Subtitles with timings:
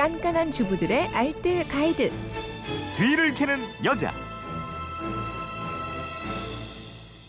[0.00, 2.10] 깐깐한 주부들의 알뜰 가이드.
[2.96, 4.10] 뒤를 캐는 여자.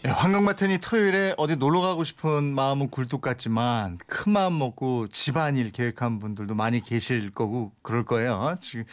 [0.06, 6.20] 예, 황금마태니 토요일에 어디 놀러 가고 싶은 마음은 굴뚝 같지만 큰 마음 먹고 집안일 계획한
[6.20, 8.56] 분들도 많이 계실 거고 그럴 거예요.
[8.62, 8.86] 지금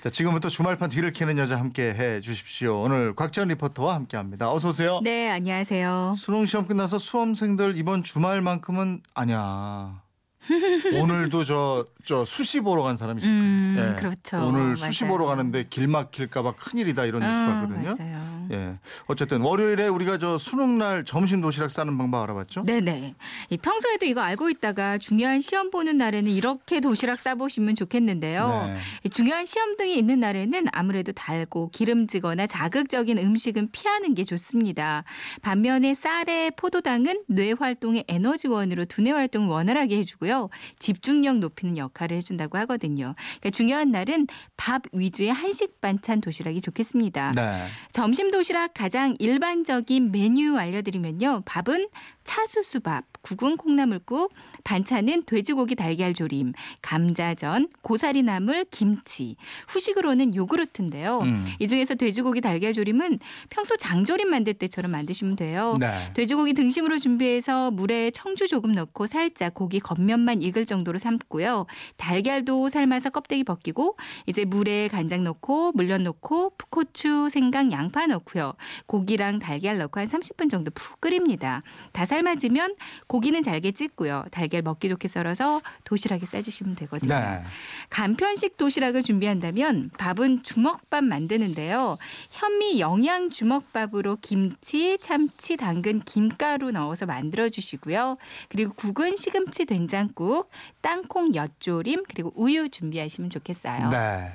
[0.00, 2.80] 자, 지금부터 주말판 뒤를 캐는 여자 함께 해 주십시오.
[2.80, 4.50] 오늘 곽지연 리포터와 함께 합니다.
[4.50, 5.00] 어서 오세요.
[5.04, 6.14] 네, 안녕하세요.
[6.16, 10.05] 수능 시험 끝나서 수험생들 이번 주말만큼은 아니야.
[11.02, 13.42] 오늘도 저, 저 수시 보러 간 사람이 있을 거예요.
[13.42, 14.00] 음, 예.
[14.00, 14.38] 그렇죠.
[14.46, 15.12] 오늘 수시 맞아요.
[15.16, 17.94] 보러 가는데 길 막힐까봐 큰일이다 이런 뉴스 아, 봤거든요.
[17.98, 18.46] 맞아요.
[18.52, 18.65] 예.
[19.06, 22.64] 어쨌든 월요일에 우리가 저 수능 날 점심 도시락 싸는 방법 알아봤죠?
[22.64, 23.14] 네네.
[23.50, 28.64] 이 평소에도 이거 알고 있다가 중요한 시험 보는 날에는 이렇게 도시락 싸보시면 좋겠는데요.
[28.66, 28.76] 네.
[29.04, 35.04] 이 중요한 시험 등이 있는 날에는 아무래도 달고 기름지거나 자극적인 음식은 피하는 게 좋습니다.
[35.42, 40.48] 반면에 쌀에 포도당은 뇌 활동의 에너지원으로 두뇌 활동을 원활하게 해주고요.
[40.78, 43.14] 집중력 높이는 역할을 해준다고 하거든요.
[43.40, 47.32] 그러니까 중요한 날은 밥 위주의 한식 반찬 도시락이 좋겠습니다.
[47.34, 47.66] 네.
[47.92, 51.42] 점심 도시락 가장 일반적인 메뉴 알려드리면요.
[51.44, 51.88] 밥은
[52.26, 54.32] 차수수밥, 국은 콩나물국,
[54.64, 59.36] 반찬은 돼지고기 달걀 조림, 감자전, 고사리 나물, 김치.
[59.68, 61.20] 후식으로는 요구르트인데요.
[61.20, 61.46] 음.
[61.60, 65.76] 이 중에서 돼지고기 달걀 조림은 평소 장조림 만들 때처럼 만드시면 돼요.
[65.78, 66.12] 네.
[66.14, 71.66] 돼지고기 등심으로 준비해서 물에 청주 조금 넣고 살짝 고기 겉면만 익을 정도로 삶고요.
[71.96, 78.52] 달걀도 삶아서 껍데기 벗기고 이제 물에 간장 넣고 물엿 넣고 풋고추, 생강, 양파 넣고요.
[78.86, 81.62] 고기랑 달걀 넣고 한 30분 정도 푹 끓입니다.
[81.92, 82.76] 다 삶아지면
[83.06, 84.24] 고기는 잘게 찢고요.
[84.30, 87.14] 달걀 먹기 좋게 썰어서 도시락에 싸주시면 되거든요.
[87.14, 87.42] 네.
[87.90, 91.98] 간편식 도시락을 준비한다면 밥은 주먹밥 만드는데요.
[92.30, 98.16] 현미 영양 주먹밥으로 김치, 참치, 당근, 김가루 넣어서 만들어 주시고요.
[98.48, 100.50] 그리고 국은 시금치 된장국,
[100.80, 103.90] 땅콩 엿조림, 그리고 우유 준비하시면 좋겠어요.
[103.90, 104.32] 네.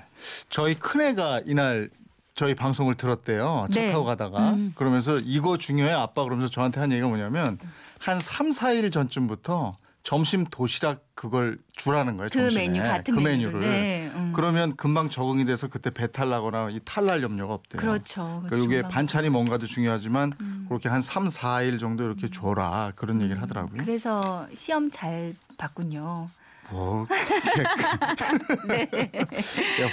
[0.50, 1.90] 저희 큰애가 이날
[2.42, 3.68] 저희 방송을 들었대요.
[3.72, 3.92] 차 네.
[3.92, 4.54] 타고 가다가.
[4.54, 4.72] 음.
[4.74, 7.56] 그러면서 이거 중요해 아빠 그러면서 저한테 한 얘기가 뭐냐면
[8.00, 12.30] 한 3, 4일 전쯤부터 점심 도시락 그걸 주라는 거예요.
[12.34, 12.68] 그 점심에.
[12.68, 13.60] 메뉴 같은 그 메뉴를.
[13.60, 14.34] 네, 음.
[14.36, 17.80] 그러면 금방 적응이 돼서 그때 배탈 나거나 이 탈날 염려가 없대요.
[17.80, 18.42] 그렇죠.
[18.48, 20.66] 그러니까 이게 반찬이 뭔가도 중요하지만 음.
[20.68, 23.84] 그렇게 한 3, 4일 정도 이렇게 줘라 그런 얘기를 하더라고요.
[23.86, 26.32] 그래서 시험 잘 봤군요.
[26.72, 27.06] 뭐
[28.68, 28.90] 네,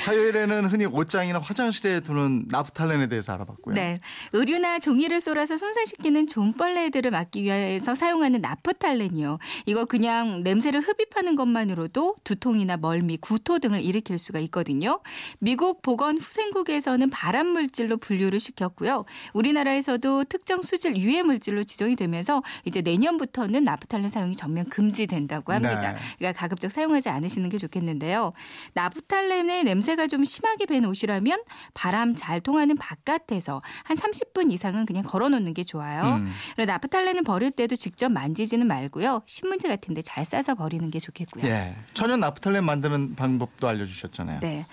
[0.04, 3.74] 화요일에는 흔히 옷장이나 화장실에 두는 나프탈렌에 대해서 알아봤고요.
[3.74, 3.98] 네.
[4.32, 9.38] 의류나 종이를 쏠아서 손상시키는 종벌레들을 막기 위해서 사용하는 나프탈렌이요.
[9.66, 15.00] 이거 그냥 냄새를 흡입하는 것만으로도 두통이나 멀미, 구토 등을 일으킬 수가 있거든요.
[15.40, 19.04] 미국 보건 후생국에서는 발암 물질로 분류를 시켰고요.
[19.32, 25.92] 우리나라에서도 특정 수질 유해 물질로 지정이 되면서 이제 내년부터는 나프탈렌 사용이 전면 금지된다고 합니다.
[25.92, 25.98] 네.
[26.18, 28.32] 그러니까 가급적 사용하지 않으시는 게 좋겠는데요.
[28.74, 31.42] 나프탈렌의 냄새가 좀 심하게 밴 옷이라면
[31.74, 36.16] 바람 잘 통하는 바깥에서 한 30분 이상은 그냥 걸어놓는 게 좋아요.
[36.16, 36.32] 음.
[36.56, 39.22] 그리고 나프탈렌은 버릴 때도 직접 만지지는 말고요.
[39.26, 41.44] 신문지 같은데 잘 싸서 버리는 게 좋겠고요.
[41.46, 41.74] 예.
[41.94, 44.40] 천연 나프탈렌 만드는 방법도 알려주셨잖아요.
[44.40, 44.64] 네.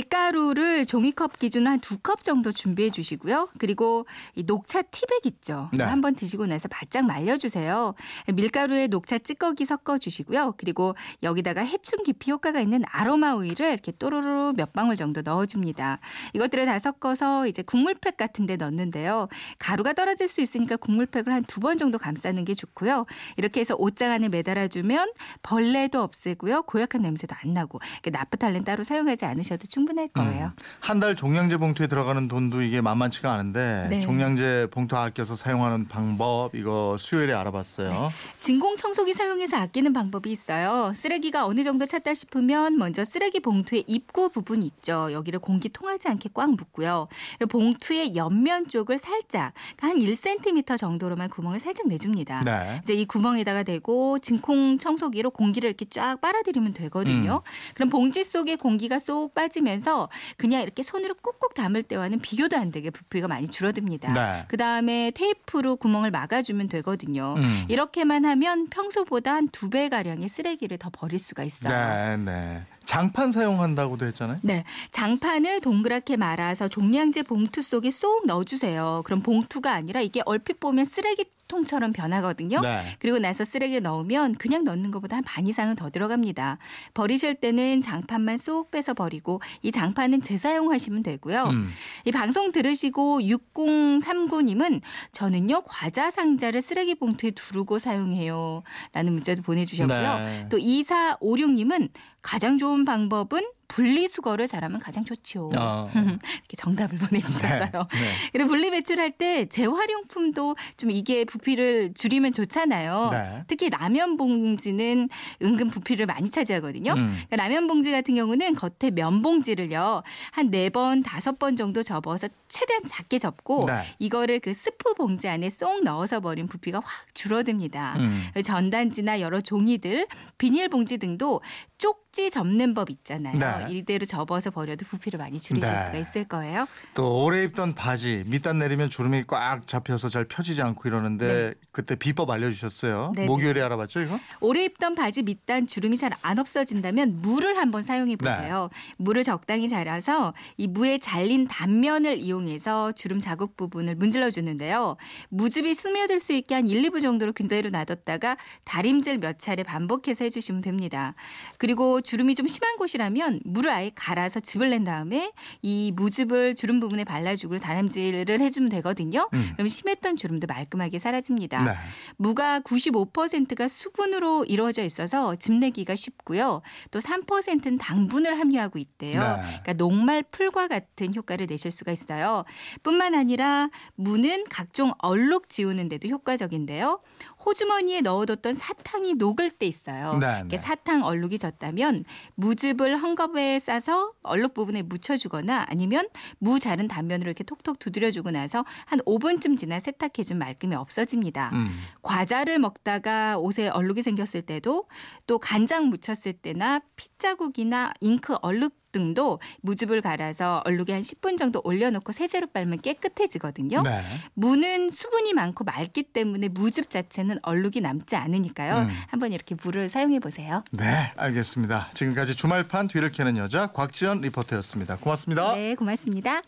[0.00, 3.48] 밀가루를 종이컵 기준 한 두 컵 정도 준비해 주시고요.
[3.58, 5.68] 그리고 이 녹차 티백 있죠.
[5.72, 5.84] 네.
[5.84, 7.94] 한번 드시고 나서 바짝 말려주세요.
[8.32, 10.54] 밀가루에 녹차 찌꺼기 섞어 주시고요.
[10.56, 15.98] 그리고 여기 다가 해충 기피 효과가 있는 아로마 오일을 이렇게 또로로 몇 방울 정도 넣어줍니다.
[16.34, 19.28] 이것들을 다 섞어서 이제 국물팩 같은 데 넣는데요.
[19.58, 23.06] 가루가 떨어질 수 있으니까 국물팩을 한 두 번 정도 감싸는 게 좋고요.
[23.36, 25.12] 이렇게 해서 옷장 안에 매달아주면
[25.42, 26.62] 벌레도 없애고요.
[26.62, 30.46] 고약한 냄새도 안 나고 그러니까 나프탈렌 따로 사용하지 않으셔도 충분할 거예요.
[30.46, 30.64] 음.
[30.80, 34.00] 한달 종량제 봉투에 들어가는 돈도 이게 만만치가 않은데 네.
[34.00, 38.10] 종량제 봉투 아껴서 사용하는 방법 이거 수요일에 알아봤어요.
[38.40, 40.92] 진공 청소기 사용해서 아끼는 방법이 있어요.
[40.94, 45.12] 쓰레기 가 어느 정도 찼다 싶으면 먼저 쓰레기 봉투의 입구 부분 있죠.
[45.12, 47.06] 여기를 공기 통하지 않게 꽉 묶고요.
[47.48, 52.40] 봉투의 옆면 쪽을 살짝 한 1cm 정도로만 구멍을 살짝 내줍니다.
[52.44, 52.80] 네.
[52.82, 57.42] 이제 이 구멍에다가 대고 진공 청소기로 공기를 이렇게 쫙 빨아들이면 되거든요.
[57.74, 62.90] 그럼 봉지 속에 공기가 쏙 빠지면서 그냥 이렇게 손으로 꾹꾹 담을 때와는 비교도 안 되게
[62.90, 64.12] 부피가 많이 줄어듭니다.
[64.12, 64.44] 네.
[64.48, 67.34] 그 다음에 테이프로 구멍을 막아주면 되거든요.
[67.36, 67.64] 음.
[67.68, 71.72] 이렇게만 하면 평소보다 한 두 배 가량의 쓰레기를 더 버릴 수가 있어요.
[71.72, 72.62] 네, 네.
[72.86, 74.38] 장판 사용한다고도 했잖아요.
[74.42, 79.02] 네, 장판을 동그랗게 말아서 종량제 봉투 속에 쏙 넣어주세요.
[79.04, 82.60] 그럼 봉투가 아니라 이게 얼핏 보면 쓰레기 통처럼 변하거든요.
[82.60, 82.82] 네.
[83.00, 86.58] 그리고 나서 쓰레기를 넣으면 그냥 넣는 것보다 한 반 이상은 더 들어갑니다.
[86.94, 91.44] 버리실 때는 장판만 쏙 빼서 버리고 이 장판은 재사용하시면 되고요.
[91.44, 91.70] 음.
[92.04, 94.80] 이 방송 들으시고 6039님은
[95.12, 98.62] 저는요 과자 상자를 쓰레기 봉투에 두르고 사용해요.
[98.92, 100.18] 라는 문자도 보내주셨고요.
[100.18, 100.46] 네.
[100.50, 101.90] 또 2456님은
[102.22, 105.50] 가장 좋은 방법은 분리수거를 잘하면 가장 좋죠.
[105.56, 105.88] 어.
[105.94, 107.70] 이렇게 정답을 보내주셨어요.
[107.70, 108.10] 네.
[108.32, 113.08] 그리고 분리배출할 때 재활용품도 좀 이게 부피를 줄이면 좋잖아요.
[113.10, 113.44] 네.
[113.46, 115.08] 특히 라면 봉지는
[115.42, 116.92] 은근 부피를 많이 차지하거든요.
[116.92, 117.14] 음.
[117.28, 120.02] 그러니까 라면 봉지 같은 경우는 겉에 면 봉지를요
[120.32, 123.82] 한 네 번 다섯 번 정도 접어서 최대한 작게 접고 네.
[124.00, 127.94] 이거를 그 스프 봉지 안에 쏙 넣어서 버린 부피가 확 줄어듭니다.
[127.98, 128.24] 음.
[128.42, 130.06] 전단지나 여러 종이들,
[130.38, 131.40] 비닐봉지 등도
[131.80, 133.34] 쪽지 접는 법 있잖아요.
[133.34, 133.74] 네.
[133.74, 135.82] 이대로 접어서 버려도 부피를 많이 줄이실 네.
[135.82, 136.68] 수가 있을 거예요.
[136.94, 142.30] 또 오래 입던 바지 밑단 내리면 주름이 꽉 잡혀서 잘 펴지지 않고 이러는데 그때 비법
[142.30, 143.14] 알려주셨어요.
[143.16, 144.20] 네, 목요일에 알아봤죠 이거?
[144.40, 148.68] 오래 입던 바지 밑단 주름이 잘 안 없어진다면 물을 한번 사용해 보세요.
[148.98, 154.96] 물을 적당히 잘라서 이 무에 잘린 단면을 이용해서 주름 자국 부분을 문질러 주는데요.
[155.30, 160.60] 무즙이 스며들 수 있게 한 1, 2분 정도로 그대로 놔뒀다가 다림질 몇 차례 반복해서 해주시면
[160.60, 161.14] 됩니다.
[161.58, 161.69] 그리고
[162.02, 165.32] 주름이 좀 심한 곳이라면 물을 아예 갈아서 즙을 낸 다음에
[165.62, 169.28] 이 무즙을 주름 부분에 발라주고 다림질을 해주면 되거든요.
[169.32, 169.50] 음.
[169.54, 171.62] 그럼 심했던 주름도 말끔하게 사라집니다.
[171.62, 171.74] 네.
[172.16, 176.62] 무가 95%가 수분으로 이루어져 있어서 즙내기가 쉽고요.
[176.90, 179.20] 또 3%는 당분을 함유하고 있대요.
[179.20, 179.42] 네.
[179.42, 182.44] 그러니까 녹말 풀과 같은 효과를 내실 수가 있어요.
[182.82, 187.00] 뿐만 아니라 무는 각종 얼룩 지우는 데도 효과적인데요.
[187.44, 190.18] 호주머니에 넣어뒀던 사탕이 녹을 때 있어요.
[190.18, 190.56] 네, 네.
[190.56, 192.04] 사탕 얼룩이 졌다면
[192.34, 196.08] 무즙을 헝겊에 싸서 얼룩 부분에 묻혀주거나 아니면
[196.38, 201.50] 무 자른 단면으로 이렇게 톡톡 두드려주고 나서 한 5분쯤 지나 세탁해준 말끔히 없어집니다.
[201.52, 201.68] 음.
[202.02, 204.88] 과자를 먹다가 옷에 얼룩이 생겼을 때도
[205.26, 212.12] 또 간장 묻혔을 때나 핏자국이나 잉크 얼룩 등도 무즙을 갈아서 얼룩에 한 10분 정도 올려놓고
[212.12, 213.82] 세제로 빨면 깨끗해지거든요.
[213.82, 214.02] 네.
[214.34, 218.82] 무는 수분이 많고 맑기 때문에 무즙 자체는 얼룩이 남지 않으니까요.
[218.82, 218.88] 음.
[219.08, 220.62] 한번 이렇게 물을 사용해 보세요.
[220.72, 221.90] 네, 알겠습니다.
[221.94, 224.96] 지금까지 주말판 뒤를 캐는 여자 곽지연 리포터였습니다.
[224.96, 225.54] 고맙습니다.
[225.54, 226.42] 네, 고맙습니다.